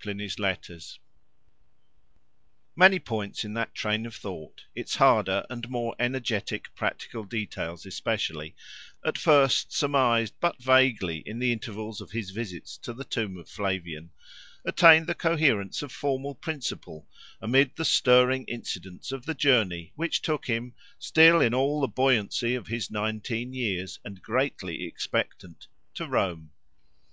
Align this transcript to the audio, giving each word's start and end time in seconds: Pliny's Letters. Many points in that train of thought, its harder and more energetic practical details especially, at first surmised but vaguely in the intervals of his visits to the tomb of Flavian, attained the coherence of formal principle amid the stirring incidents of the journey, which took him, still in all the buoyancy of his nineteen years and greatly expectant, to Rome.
Pliny's 0.00 0.40
Letters. 0.40 0.98
Many 2.74 2.98
points 2.98 3.44
in 3.44 3.54
that 3.54 3.76
train 3.76 4.06
of 4.06 4.16
thought, 4.16 4.64
its 4.74 4.96
harder 4.96 5.46
and 5.48 5.70
more 5.70 5.94
energetic 6.00 6.74
practical 6.74 7.22
details 7.22 7.86
especially, 7.86 8.56
at 9.04 9.16
first 9.16 9.70
surmised 9.72 10.34
but 10.40 10.60
vaguely 10.60 11.18
in 11.18 11.38
the 11.38 11.52
intervals 11.52 12.00
of 12.00 12.10
his 12.10 12.30
visits 12.30 12.76
to 12.78 12.92
the 12.92 13.04
tomb 13.04 13.38
of 13.38 13.48
Flavian, 13.48 14.10
attained 14.64 15.06
the 15.06 15.14
coherence 15.14 15.80
of 15.80 15.92
formal 15.92 16.34
principle 16.34 17.06
amid 17.40 17.76
the 17.76 17.84
stirring 17.84 18.46
incidents 18.46 19.12
of 19.12 19.26
the 19.26 19.34
journey, 19.34 19.92
which 19.94 20.22
took 20.22 20.48
him, 20.48 20.74
still 20.98 21.40
in 21.40 21.54
all 21.54 21.80
the 21.80 21.86
buoyancy 21.86 22.56
of 22.56 22.66
his 22.66 22.90
nineteen 22.90 23.52
years 23.52 24.00
and 24.04 24.22
greatly 24.22 24.82
expectant, 24.82 25.68
to 25.94 26.08
Rome. 26.08 26.50